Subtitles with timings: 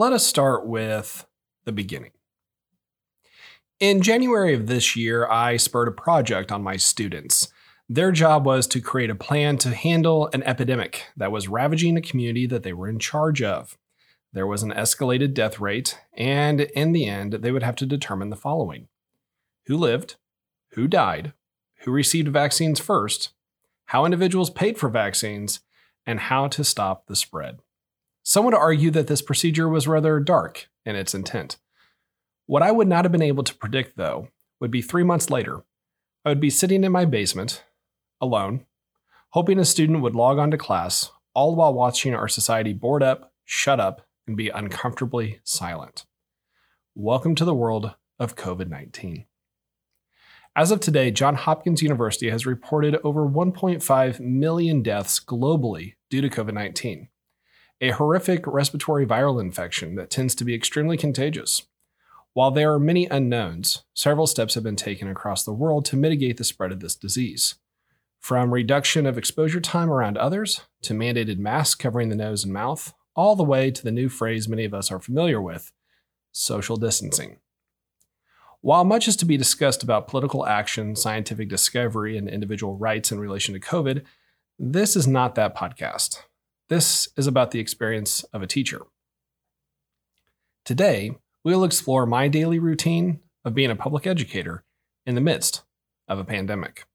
[0.00, 1.26] let us start with
[1.66, 2.12] the beginning.
[3.80, 7.52] In January of this year, I spurred a project on my students.
[7.86, 12.00] Their job was to create a plan to handle an epidemic that was ravaging a
[12.00, 13.76] community that they were in charge of.
[14.32, 18.30] There was an escalated death rate, and in the end, they would have to determine
[18.30, 18.88] the following
[19.66, 20.16] who lived,
[20.70, 21.34] who died,
[21.80, 23.34] who received vaccines first,
[23.84, 25.60] how individuals paid for vaccines,
[26.06, 27.58] and how to stop the spread.
[28.22, 31.56] Some would argue that this procedure was rather dark in its intent.
[32.46, 34.28] What I would not have been able to predict, though,
[34.60, 35.62] would be three months later,
[36.24, 37.64] I would be sitting in my basement,
[38.20, 38.66] alone,
[39.30, 43.32] hoping a student would log on to class, all while watching our society board up,
[43.44, 46.04] shut up, and be uncomfortably silent.
[46.94, 49.24] Welcome to the world of COVID 19.
[50.54, 56.28] As of today, Johns Hopkins University has reported over 1.5 million deaths globally due to
[56.28, 57.08] COVID 19,
[57.80, 61.62] a horrific respiratory viral infection that tends to be extremely contagious.
[62.32, 66.36] While there are many unknowns, several steps have been taken across the world to mitigate
[66.36, 67.56] the spread of this disease.
[68.20, 72.92] From reduction of exposure time around others to mandated masks covering the nose and mouth,
[73.16, 75.72] all the way to the new phrase many of us are familiar with
[76.32, 77.38] social distancing.
[78.60, 83.18] While much is to be discussed about political action, scientific discovery, and individual rights in
[83.18, 84.04] relation to COVID,
[84.58, 86.18] this is not that podcast.
[86.70, 88.82] This is about the experience of a teacher.
[90.64, 91.10] Today,
[91.42, 94.62] we will explore my daily routine of being a public educator
[95.04, 95.64] in the midst
[96.06, 96.86] of a pandemic.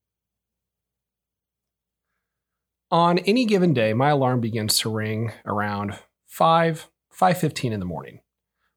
[2.90, 8.22] On any given day, my alarm begins to ring around 5, 5:15 in the morning.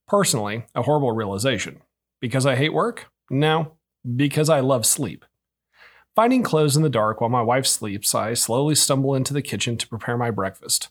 [0.08, 1.80] Personally, a horrible realization.
[2.20, 3.06] Because I hate work?
[3.30, 3.76] No,
[4.16, 5.24] because I love sleep.
[6.18, 9.76] Finding clothes in the dark while my wife sleeps, I slowly stumble into the kitchen
[9.76, 10.88] to prepare my breakfast.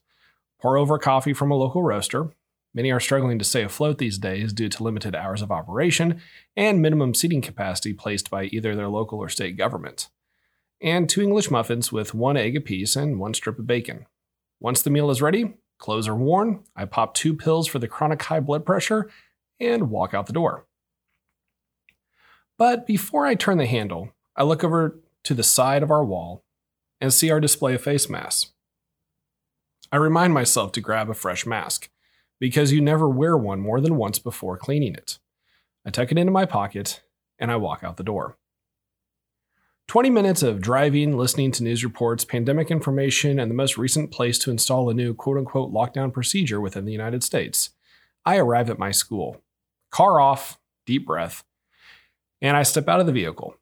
[0.58, 2.30] Pour over coffee from a local roaster.
[2.74, 6.22] Many are struggling to stay afloat these days due to limited hours of operation
[6.56, 10.08] and minimum seating capacity placed by either their local or state government.
[10.80, 14.06] And two English muffins with one egg apiece and one strip of bacon.
[14.62, 18.22] Once the meal is ready, clothes are worn, I pop two pills for the chronic
[18.22, 19.10] high blood pressure
[19.60, 20.68] and walk out the door.
[22.58, 26.46] But before I turn the handle, I look over to the side of our wall
[27.02, 28.54] and see our display of face masks.
[29.92, 31.90] I remind myself to grab a fresh mask
[32.40, 35.20] because you never wear one more than once before cleaning it.
[35.86, 37.02] I tuck it into my pocket
[37.38, 38.38] and I walk out the door.
[39.90, 44.40] 20 minutes of driving, listening to news reports, pandemic information, and the most recent place
[44.40, 47.72] to install a new quote unquote lockdown procedure within the United States.
[48.26, 49.42] I arrive at my school.
[49.92, 51.44] Car off, deep breath,
[52.42, 53.56] and I step out of the vehicle.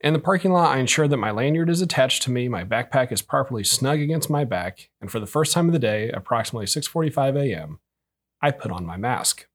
[0.00, 3.10] In the parking lot, I ensure that my lanyard is attached to me, my backpack
[3.10, 6.66] is properly snug against my back, and for the first time of the day, approximately
[6.66, 7.80] 6:45 a.m.,
[8.40, 9.48] I put on my mask.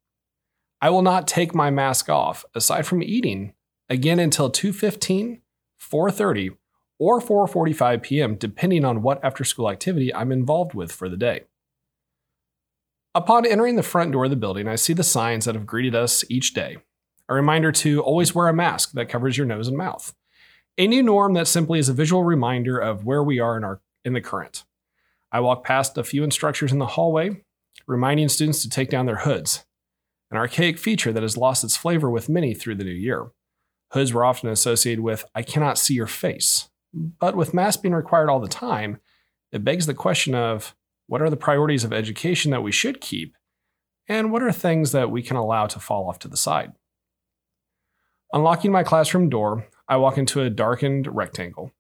[0.82, 3.54] I will not take my mask off aside from eating
[3.90, 5.40] again until 2:15,
[5.80, 6.58] 4:30,
[7.00, 8.36] or 4:45 p.m.
[8.36, 11.44] depending on what after-school activity I'm involved with for the day.
[13.16, 15.96] Upon entering the front door of the building, I see the signs that have greeted
[15.96, 16.80] us each day
[17.30, 20.14] a reminder to always wear a mask that covers your nose and mouth.
[20.78, 23.82] A new norm that simply is a visual reminder of where we are in our
[24.04, 24.64] in the current.
[25.32, 27.44] I walk past a few instructors in the hallway,
[27.88, 29.66] reminding students to take down their hoods,
[30.32, 33.28] an archaic feature that has lost its flavor with many through the new year.
[33.92, 36.70] Hoods were often associated with, I cannot see your face.
[36.94, 39.00] But with masks being required all the time,
[39.52, 43.36] it begs the question of what are the priorities of education that we should keep,
[44.08, 46.74] and what are things that we can allow to fall off to the side?
[48.34, 51.72] Unlocking my classroom door, I walk into a darkened rectangle.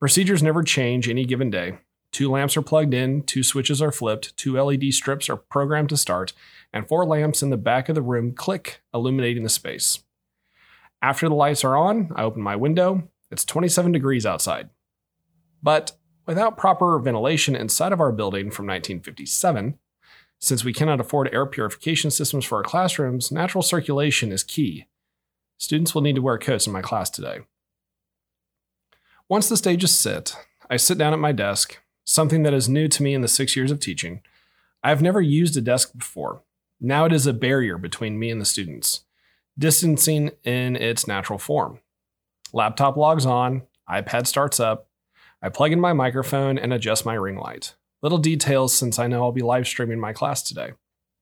[0.00, 1.78] Procedures never change any given day.
[2.10, 5.96] Two lamps are plugged in, two switches are flipped, two LED strips are programmed to
[5.96, 6.32] start,
[6.72, 10.00] and four lamps in the back of the room click, illuminating the space.
[11.02, 13.08] After the lights are on, I open my window.
[13.30, 14.70] It's 27 degrees outside.
[15.62, 15.92] But
[16.26, 19.78] without proper ventilation inside of our building from 1957,
[20.40, 24.86] since we cannot afford air purification systems for our classrooms, natural circulation is key.
[25.58, 27.40] Students will need to wear coats in my class today.
[29.28, 30.34] Once the stage is set,
[30.70, 33.56] I sit down at my desk, something that is new to me in the six
[33.56, 34.22] years of teaching.
[34.82, 36.42] I have never used a desk before.
[36.80, 39.04] Now it is a barrier between me and the students,
[39.58, 41.80] distancing in its natural form.
[42.52, 44.88] Laptop logs on, iPad starts up,
[45.42, 47.74] I plug in my microphone and adjust my ring light.
[48.00, 50.72] Little details since I know I'll be live streaming my class today.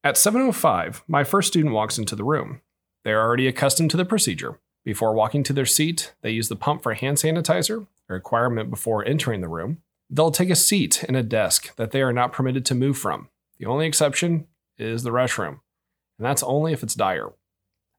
[0.03, 2.61] At 7:05, my first student walks into the room.
[3.03, 4.59] They are already accustomed to the procedure.
[4.83, 9.05] Before walking to their seat, they use the pump for hand sanitizer, a requirement before
[9.05, 9.81] entering the room.
[10.09, 13.29] They'll take a seat in a desk that they are not permitted to move from.
[13.59, 14.47] The only exception
[14.77, 15.59] is the restroom.
[16.17, 17.33] and that's only if it's dire.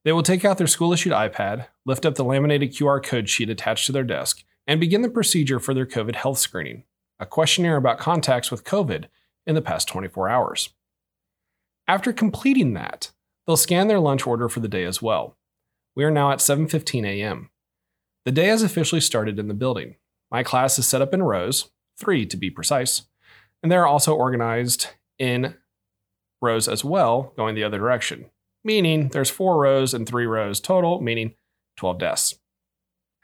[0.05, 3.51] They will take out their school issued iPad, lift up the laminated QR code sheet
[3.51, 6.85] attached to their desk, and begin the procedure for their COVID health screening,
[7.21, 9.05] a questionnaire about contacts with COVID
[9.47, 10.71] in the past 24 hours.
[11.87, 13.13] After completing that,
[13.49, 15.37] they'll scan their lunch order for the day as well.
[15.97, 17.49] We are now at 7:15 a.m.
[18.27, 19.97] The day has officially started in the building.
[20.31, 23.05] My class is set up in rows, 3 to be precise,
[23.63, 25.57] and they're also organized in
[26.43, 28.27] rows as well, going the other direction,
[28.63, 31.35] meaning there's 4 rows and 3 rows total, meaning
[31.77, 32.39] 12 desks.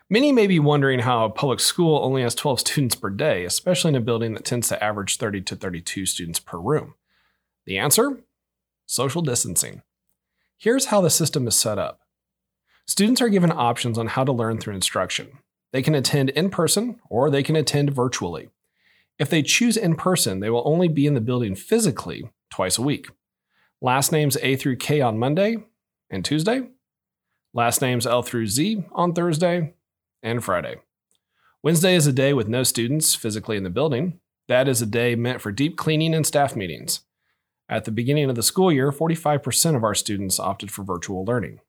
[0.09, 3.91] Many may be wondering how a public school only has 12 students per day, especially
[3.91, 6.95] in a building that tends to average 30 to 32 students per room.
[7.67, 8.25] The answer?
[8.87, 9.83] Social distancing.
[10.57, 12.01] Here's how the system is set up
[12.87, 15.39] students are given options on how to learn through instruction.
[15.73, 18.51] They can attend in person or they can attend virtually.
[19.19, 22.83] If they choose in person, they will only be in the building physically twice a
[22.83, 23.09] week.
[23.81, 25.65] Last names A through K on Monday
[26.11, 26.69] and Tuesday.
[27.53, 29.75] Last names L through Z on Thursday
[30.23, 30.77] and Friday.
[31.63, 34.21] Wednesday is a day with no students physically in the building.
[34.49, 37.01] That is a day meant for deep cleaning and staff meetings.
[37.69, 41.61] At the beginning of the school year, 45% of our students opted for virtual learning.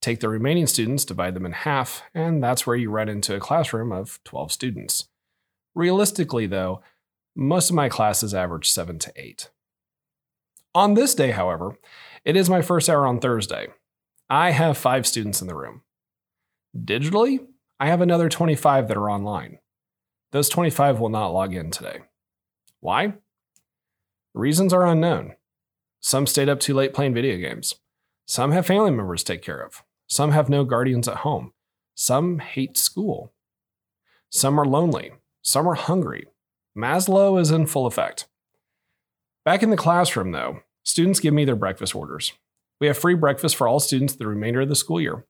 [0.00, 3.40] Take the remaining students, divide them in half, and that's where you run into a
[3.40, 5.08] classroom of 12 students.
[5.74, 6.82] Realistically, though,
[7.34, 9.50] most of my classes average 7 to 8.
[10.74, 11.76] On this day, however,
[12.24, 13.68] it is my first hour on Thursday.
[14.28, 15.82] I have five students in the room.
[16.76, 17.46] Digitally,
[17.80, 19.58] I have another 25 that are online.
[20.32, 22.00] Those 25 will not log in today.
[22.80, 23.14] Why?
[24.38, 25.34] Reasons are unknown.
[25.98, 27.74] Some stayed up too late playing video games.
[28.24, 29.82] Some have family members to take care of.
[30.06, 31.52] Some have no guardians at home.
[31.96, 33.32] Some hate school.
[34.30, 35.10] Some are lonely.
[35.42, 36.28] Some are hungry.
[36.76, 38.28] Maslow is in full effect.
[39.44, 42.32] Back in the classroom, though, students give me their breakfast orders.
[42.80, 45.26] We have free breakfast for all students the remainder of the school year.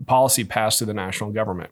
[0.00, 1.70] The policy passed through the national government.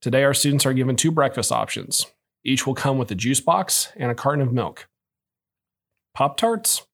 [0.00, 2.06] Today, our students are given two breakfast options.
[2.44, 4.86] Each will come with a juice box and a carton of milk.
[6.14, 6.86] Pop Tarts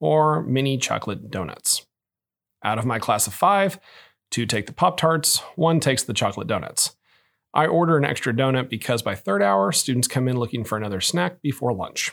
[0.00, 1.86] or mini chocolate donuts.
[2.62, 3.78] Out of my class of five,
[4.30, 6.96] two take the Pop Tarts, one takes the chocolate donuts.
[7.52, 11.00] I order an extra donut because by third hour, students come in looking for another
[11.00, 12.12] snack before lunch.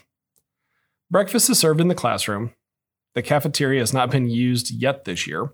[1.10, 2.52] Breakfast is served in the classroom.
[3.16, 5.54] The cafeteria has not been used yet this year.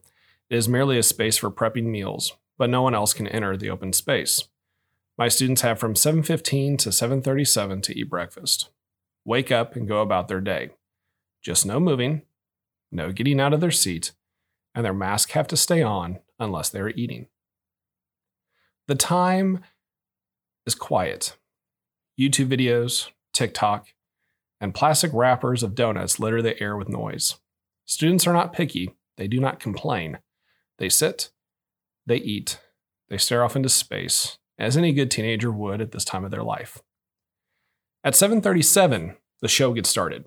[0.50, 3.70] It is merely a space for prepping meals but no one else can enter the
[3.70, 4.48] open space.
[5.18, 8.70] My students have from 7:15 to 7:37 to eat breakfast.
[9.28, 10.70] Wake up and go about their day.
[11.44, 12.22] Just no moving,
[12.94, 14.14] no getting out of their seat,
[14.74, 17.28] and their masks have to stay on unless they are eating.
[18.88, 19.66] The time
[20.66, 21.36] is quiet.
[22.18, 23.88] YouTube videos, TikTok,
[24.62, 27.36] and plastic wrappers of donuts litter the air with noise.
[27.84, 30.20] Students are not picky, they do not complain.
[30.78, 31.32] They sit,
[32.06, 32.62] they eat.
[33.10, 36.44] They stare off into space, as any good teenager would at this time of their
[36.44, 36.82] life.
[38.08, 40.24] At 7:37, the show gets started.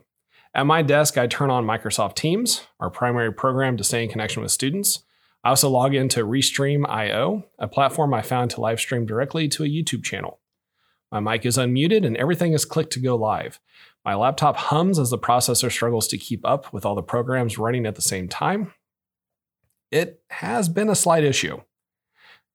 [0.54, 4.42] At my desk, I turn on Microsoft Teams, our primary program to stay in connection
[4.42, 5.02] with students.
[5.42, 9.66] I also log into Restream.io, a platform I found to live stream directly to a
[9.66, 10.40] YouTube channel.
[11.10, 13.58] My mic is unmuted and everything is clicked to go live.
[14.04, 17.86] My laptop hums as the processor struggles to keep up with all the programs running
[17.86, 18.74] at the same time.
[19.90, 21.62] It has been a slight issue.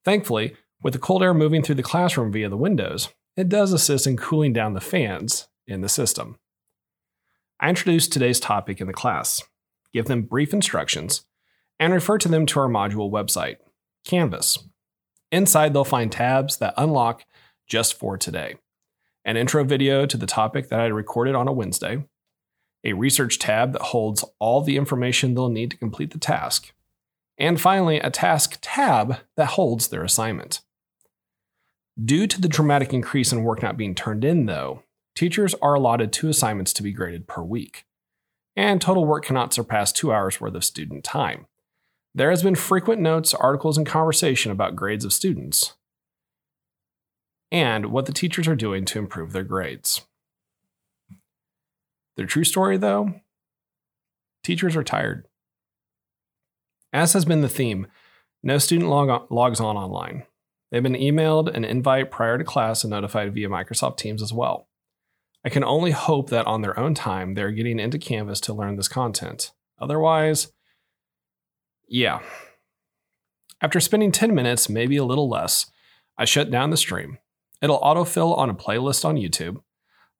[0.03, 4.07] Thankfully, with the cold air moving through the classroom via the windows, it does assist
[4.07, 6.37] in cooling down the fans in the system.
[7.59, 9.41] I introduce today's topic in the class,
[9.93, 11.25] give them brief instructions,
[11.79, 13.57] and refer to them to our module website,
[14.05, 14.59] Canvas.
[15.31, 17.25] Inside, they'll find tabs that unlock
[17.67, 18.55] just for today
[19.25, 22.05] an intro video to the topic that I recorded on a Wednesday,
[22.83, 26.71] a research tab that holds all the information they'll need to complete the task,
[27.37, 30.61] and finally, a task tab that holds their assignment.
[32.03, 34.83] Due to the dramatic increase in work not being turned in, though,
[35.15, 37.85] teachers are allotted two assignments to be graded per week,
[38.55, 41.47] and total work cannot surpass two hours worth of student time.
[42.13, 45.75] There has been frequent notes, articles, and conversation about grades of students
[47.51, 50.01] and what the teachers are doing to improve their grades.
[52.17, 53.21] The true story, though,
[54.43, 55.27] teachers are tired.
[56.91, 57.87] As has been the theme,
[58.43, 60.23] no student log on, logs on online.
[60.71, 64.67] They've been emailed an invite prior to class and notified via Microsoft Teams as well.
[65.43, 68.75] I can only hope that on their own time they're getting into Canvas to learn
[68.75, 69.51] this content.
[69.79, 70.51] Otherwise,
[71.87, 72.19] yeah.
[73.61, 75.71] After spending 10 minutes, maybe a little less,
[76.17, 77.19] I shut down the stream.
[77.61, 79.57] It'll autofill on a playlist on YouTube.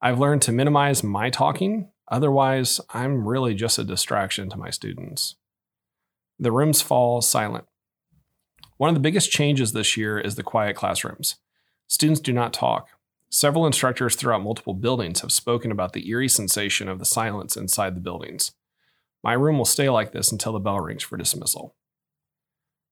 [0.00, 5.36] I've learned to minimize my talking Otherwise, I'm really just a distraction to my students.
[6.38, 7.64] The rooms fall silent.
[8.76, 11.36] One of the biggest changes this year is the quiet classrooms.
[11.88, 12.88] Students do not talk.
[13.30, 17.96] Several instructors throughout multiple buildings have spoken about the eerie sensation of the silence inside
[17.96, 18.52] the buildings.
[19.24, 21.74] My room will stay like this until the bell rings for dismissal.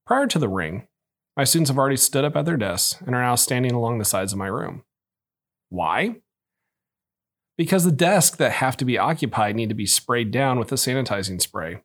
[0.06, 0.88] Prior to the ring,
[1.36, 4.04] my students have already stood up at their desks and are now standing along the
[4.04, 4.84] sides of my room.
[5.68, 6.16] Why?
[7.56, 10.76] Because the desks that have to be occupied need to be sprayed down with a
[10.76, 11.82] sanitizing spray.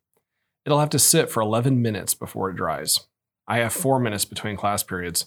[0.65, 2.99] It'll have to sit for 11 minutes before it dries.
[3.49, 5.25] I have four minutes between class periods.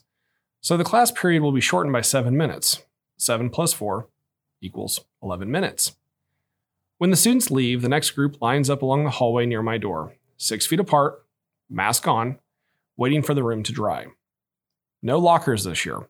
[0.62, 2.82] So the class period will be shortened by seven minutes.
[3.22, 4.08] 7 plus 4
[4.60, 5.96] equals 11 minutes.
[6.98, 10.14] When the students leave, the next group lines up along the hallway near my door,
[10.36, 11.24] six feet apart,
[11.70, 12.38] mask on,
[12.96, 14.06] waiting for the room to dry.
[15.02, 16.08] No lockers this year.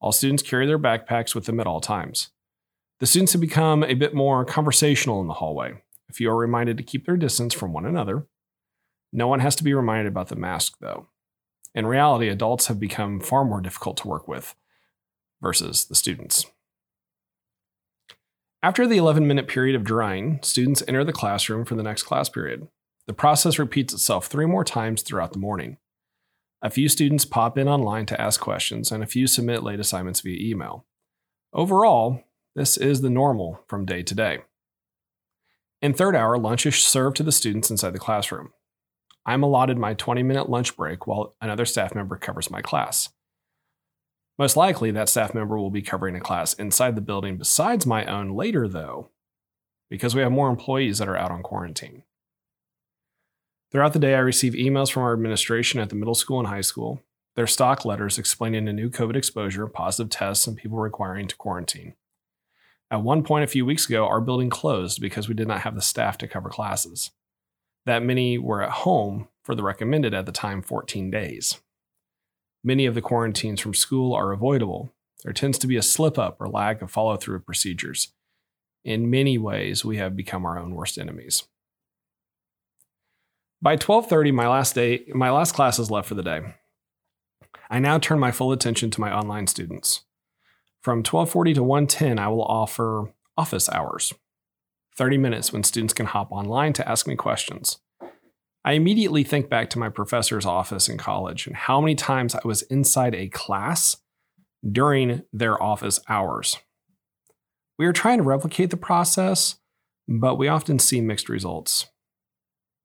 [0.00, 2.30] All students carry their backpacks with them at all times.
[2.98, 5.82] The students have become a bit more conversational in the hallway.
[6.08, 8.26] A few are reminded to keep their distance from one another.
[9.12, 11.06] No one has to be reminded about the mask, though.
[11.74, 14.54] In reality, adults have become far more difficult to work with
[15.40, 16.46] versus the students.
[18.62, 22.28] After the 11 minute period of drying, students enter the classroom for the next class
[22.28, 22.68] period.
[23.06, 25.78] The process repeats itself three more times throughout the morning.
[26.62, 30.20] A few students pop in online to ask questions, and a few submit late assignments
[30.20, 30.84] via email.
[31.54, 32.22] Overall,
[32.54, 34.40] this is the normal from day to day.
[35.80, 38.52] In third hour, lunch is served to the students inside the classroom.
[39.30, 43.10] I'm allotted my 20 minute lunch break while another staff member covers my class.
[44.40, 48.04] Most likely, that staff member will be covering a class inside the building besides my
[48.06, 49.10] own later, though,
[49.88, 52.02] because we have more employees that are out on quarantine.
[53.70, 56.60] Throughout the day, I receive emails from our administration at the middle school and high
[56.60, 57.00] school,
[57.36, 61.94] their stock letters explaining a new COVID exposure, positive tests, and people requiring to quarantine.
[62.90, 65.76] At one point a few weeks ago, our building closed because we did not have
[65.76, 67.12] the staff to cover classes.
[67.86, 71.60] That many were at home for the recommended at the time 14 days.
[72.62, 74.92] Many of the quarantines from school are avoidable.
[75.24, 78.12] There tends to be a slip up or lack of follow through of procedures.
[78.84, 81.44] In many ways, we have become our own worst enemies.
[83.62, 86.54] By 12:30, my last day, my last class is left for the day.
[87.68, 90.02] I now turn my full attention to my online students.
[90.82, 94.14] From 12:40 to 1:10, I will offer office hours.
[95.00, 97.78] 30 minutes when students can hop online to ask me questions.
[98.66, 102.40] I immediately think back to my professor's office in college and how many times I
[102.44, 103.96] was inside a class
[104.70, 106.58] during their office hours.
[107.78, 109.56] We are trying to replicate the process,
[110.06, 111.86] but we often see mixed results.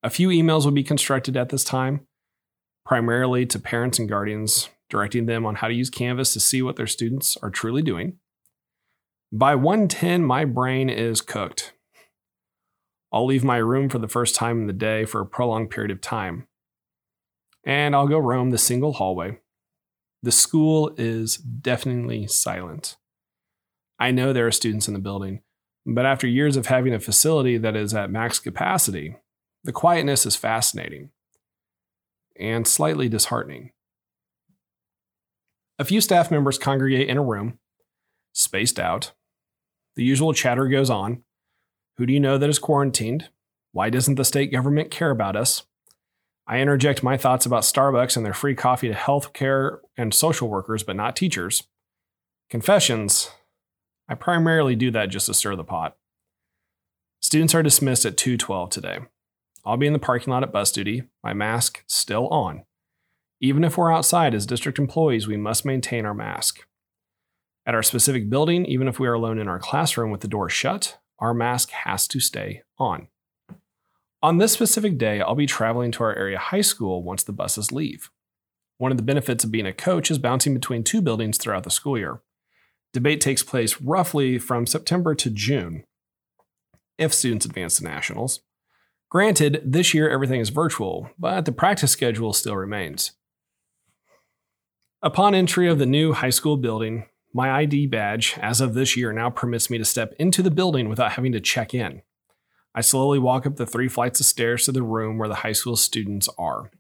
[0.02, 2.08] A few emails will be constructed at this time,
[2.86, 6.78] primarily to parents and guardians, directing them on how to use Canvas to see what
[6.78, 8.20] their students are truly doing.
[9.34, 11.74] By 110, my brain is cooked.
[13.12, 15.92] I'll leave my room for the first time in the day for a prolonged period
[15.92, 16.48] of time.
[17.66, 19.40] And I'll go roam the single hallway.
[20.22, 22.98] The school is deafeningly silent.
[24.00, 25.42] I know there are students in the building,
[25.86, 29.18] but after years of having a facility that is at max capacity,
[29.64, 31.10] the quietness is fascinating
[32.40, 33.72] and slightly disheartening.
[35.78, 37.60] A few staff members congregate in a room,
[38.34, 39.12] spaced out.
[39.96, 41.24] The usual chatter goes on,
[41.98, 43.30] who do you know that is quarantined?
[43.72, 45.64] Why doesn't the state government care about us?
[46.48, 50.84] I interject my thoughts about Starbucks and their free coffee to healthcare and social workers,
[50.84, 51.64] but not teachers.
[52.50, 53.32] Confessions.
[54.08, 55.98] I primarily do that just to stir the pot.
[57.22, 59.00] Students are dismissed at 2:12 today.
[59.66, 62.66] I'll be in the parking lot at bus duty, my mask still on.
[63.42, 66.68] Even if we're outside as district employees, we must maintain our mask.
[67.66, 70.50] At our specific building, even if we are alone in our classroom with the door
[70.50, 73.08] shut, our mask has to stay on.
[74.22, 77.72] On this specific day, I'll be traveling to our area high school once the buses
[77.72, 78.10] leave.
[78.78, 81.70] One of the benefits of being a coach is bouncing between two buildings throughout the
[81.70, 82.22] school year.
[82.92, 85.84] Debate takes place roughly from September to June,
[86.98, 88.42] if students advance to nationals.
[89.10, 93.12] Granted, this year everything is virtual, but the practice schedule still remains.
[95.02, 97.06] Upon entry of the new high school building,
[97.36, 100.88] my ID badge, as of this year, now permits me to step into the building
[100.88, 102.02] without having to check in.
[102.74, 105.52] I slowly walk up the three flights of stairs to the room where the high
[105.52, 106.72] school students are.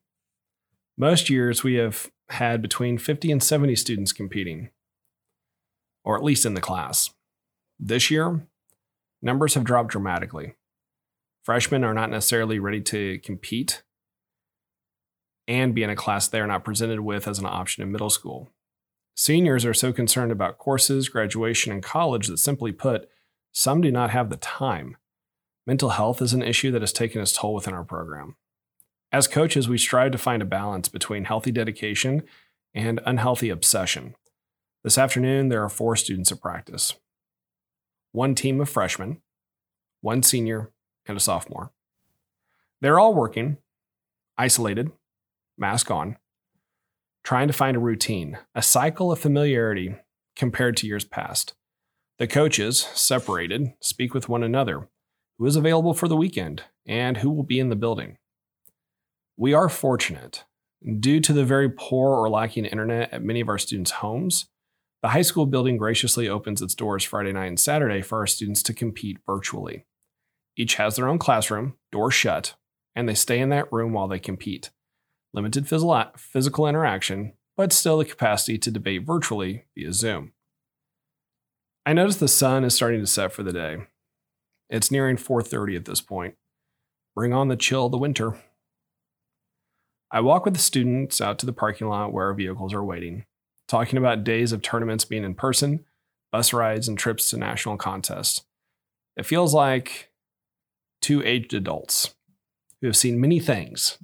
[0.98, 4.70] Most years, we have had between 50 and 70 students competing,
[6.06, 7.10] or at least in the class.
[7.78, 8.48] This year,
[9.22, 10.56] numbers have dropped dramatically.
[11.44, 13.84] Freshmen are not necessarily ready to compete
[15.50, 18.10] and be in a class they are not presented with as an option in middle
[18.10, 18.55] school.
[19.16, 23.10] Seniors are so concerned about courses, graduation, and college that simply put,
[23.54, 24.98] some do not have the time.
[25.66, 28.36] Mental health is an issue that has taken its toll within our program.
[29.14, 32.24] As coaches, we strive to find a balance between healthy dedication
[32.74, 34.16] and unhealthy obsession.
[34.84, 36.96] This afternoon, there are four students at practice
[38.12, 39.22] one team of freshmen,
[40.02, 40.72] one senior,
[41.06, 41.72] and a sophomore.
[42.82, 43.58] They're all working,
[44.38, 44.92] isolated,
[45.58, 46.18] mask on,
[47.26, 49.96] trying to find a routine, a cycle of familiarity
[50.36, 51.56] compared to years past.
[52.20, 54.88] The coaches, separated, speak with one another
[55.38, 58.18] who is available for the weekend and who will be in the building.
[59.36, 60.46] We are fortunate.
[61.00, 64.46] Due to the very poor or lacking internet at many of our students' homes,
[65.02, 68.62] the high school building graciously opens its doors Friday night and Saturday for our students
[68.64, 69.86] to compete virtually.
[70.56, 72.56] Each has their own classroom, door shut,
[72.96, 74.70] and they stay in that room while they compete.
[75.36, 80.32] Limited physical interaction, but still the capacity to debate virtually via Zoom.
[81.86, 83.78] I notice the sun is starting to set for the day.
[84.70, 86.36] It's nearing 4:30 at this point.
[87.14, 88.42] Bring on the chill of the winter.
[90.10, 93.26] I walk with the students out to the parking lot where our vehicles are waiting
[93.68, 95.86] talking about days of tournaments being in person,
[96.32, 98.46] bus rides, and trips to national contests.
[99.18, 100.12] It feels like
[101.02, 102.16] two aged adults
[102.82, 103.98] who have seen many things,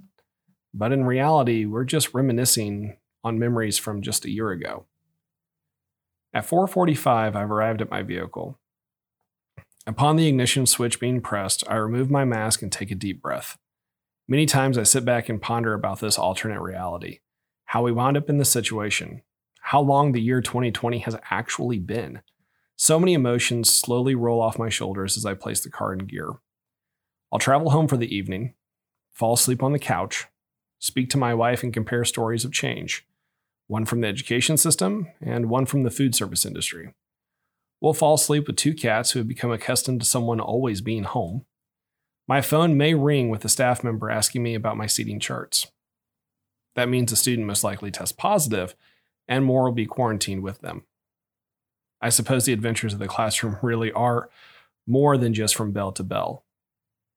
[0.74, 4.86] but in reality, we're just reminiscing on memories from just a year ago.
[6.34, 8.58] At 4:45, I've arrived at my vehicle.
[9.86, 13.58] Upon the ignition switch being pressed, I remove my mask and take a deep breath.
[14.28, 17.18] Many times I sit back and ponder about this alternate reality,
[17.66, 19.22] how we wound up in this situation,
[19.60, 22.22] how long the year 2020 has actually been.
[22.76, 26.30] So many emotions slowly roll off my shoulders as I place the car in gear.
[27.32, 28.54] I'll travel home for the evening,
[29.12, 30.26] fall asleep on the couch,
[30.82, 33.06] speak to my wife, and compare stories of change
[33.68, 36.92] one from the education system and one from the food service industry.
[37.80, 41.46] We'll fall asleep with two cats who have become accustomed to someone always being home.
[42.28, 45.68] My phone may ring with a staff member asking me about my seating charts.
[46.74, 48.74] That means a student most likely tests positive
[49.26, 50.84] and more will be quarantined with them.
[52.00, 54.28] I suppose the adventures of the classroom really are
[54.86, 56.44] more than just from bell to bell.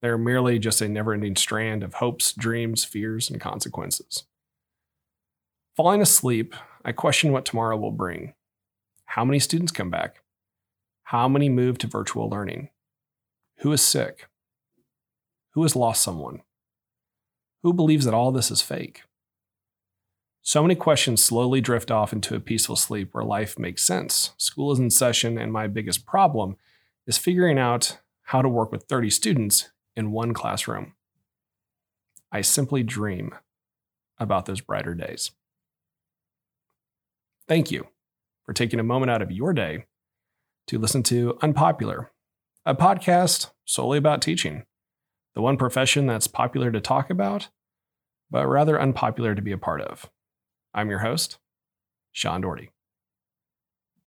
[0.06, 4.22] They're merely just a never ending strand of hopes, dreams, fears, and consequences.
[5.76, 8.34] Falling asleep, I question what tomorrow will bring.
[9.06, 10.22] How many students come back?
[11.02, 12.68] How many move to virtual learning?
[13.62, 14.28] Who is sick?
[15.54, 16.42] Who has lost someone?
[17.64, 19.02] Who believes that all this is fake?
[20.40, 24.34] So many questions slowly drift off into a peaceful sleep where life makes sense.
[24.36, 26.58] School is in session, and my biggest problem
[27.08, 30.94] is figuring out how to work with 30 students in one classroom.
[32.30, 33.34] I simply dream
[34.18, 35.30] about those brighter days.
[37.48, 37.86] Thank you
[38.44, 39.86] for taking a moment out of your day
[40.66, 42.12] to listen to Unpopular,
[42.64, 44.64] a podcast solely about teaching,
[45.34, 47.48] the one profession that's popular to talk about,
[48.30, 50.10] but rather unpopular to be a part of.
[50.74, 51.38] I'm your host,
[52.12, 52.70] Sean Doherty.